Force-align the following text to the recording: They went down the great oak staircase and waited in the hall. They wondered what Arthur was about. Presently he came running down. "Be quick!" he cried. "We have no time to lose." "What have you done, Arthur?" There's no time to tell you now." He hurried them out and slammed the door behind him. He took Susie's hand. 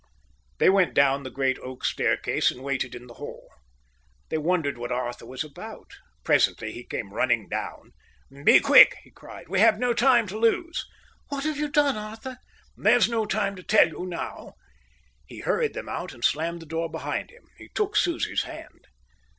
They 0.57 0.67
went 0.67 0.95
down 0.95 1.21
the 1.21 1.29
great 1.29 1.59
oak 1.59 1.85
staircase 1.85 2.49
and 2.49 2.63
waited 2.63 2.95
in 2.95 3.05
the 3.05 3.13
hall. 3.21 3.51
They 4.29 4.39
wondered 4.39 4.79
what 4.79 4.91
Arthur 4.91 5.27
was 5.27 5.43
about. 5.43 5.91
Presently 6.23 6.71
he 6.71 6.83
came 6.83 7.13
running 7.13 7.47
down. 7.47 7.91
"Be 8.43 8.59
quick!" 8.61 8.95
he 9.03 9.11
cried. 9.11 9.47
"We 9.47 9.59
have 9.59 9.77
no 9.77 9.93
time 9.93 10.25
to 10.29 10.39
lose." 10.39 10.87
"What 11.27 11.43
have 11.43 11.57
you 11.59 11.67
done, 11.69 11.97
Arthur?" 11.97 12.37
There's 12.75 13.07
no 13.09 13.27
time 13.27 13.55
to 13.57 13.61
tell 13.61 13.89
you 13.89 14.07
now." 14.07 14.55
He 15.27 15.41
hurried 15.41 15.75
them 15.75 15.87
out 15.87 16.13
and 16.15 16.23
slammed 16.25 16.63
the 16.63 16.65
door 16.65 16.89
behind 16.89 17.29
him. 17.29 17.43
He 17.57 17.67
took 17.69 17.95
Susie's 17.95 18.41
hand. 18.41 18.87